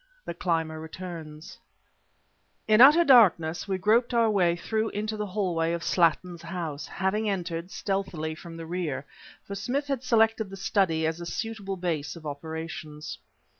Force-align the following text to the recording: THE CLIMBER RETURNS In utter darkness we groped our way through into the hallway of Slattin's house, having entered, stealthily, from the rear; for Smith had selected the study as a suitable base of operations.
THE 0.25 0.33
CLIMBER 0.33 0.79
RETURNS 0.79 1.59
In 2.67 2.81
utter 2.81 3.03
darkness 3.03 3.67
we 3.67 3.77
groped 3.77 4.15
our 4.15 4.31
way 4.31 4.55
through 4.55 4.89
into 4.89 5.15
the 5.15 5.27
hallway 5.27 5.73
of 5.73 5.83
Slattin's 5.83 6.41
house, 6.41 6.87
having 6.87 7.29
entered, 7.29 7.69
stealthily, 7.69 8.33
from 8.33 8.57
the 8.57 8.65
rear; 8.65 9.05
for 9.45 9.53
Smith 9.53 9.85
had 9.85 10.03
selected 10.03 10.49
the 10.49 10.57
study 10.57 11.05
as 11.05 11.21
a 11.21 11.25
suitable 11.27 11.77
base 11.77 12.15
of 12.15 12.25
operations. 12.25 13.19